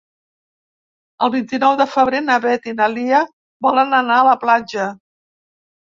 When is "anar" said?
4.03-4.19